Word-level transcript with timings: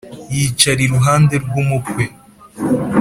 yicara 0.35 0.81
iruhande 0.87 1.35
rw’umukwe 1.43 2.03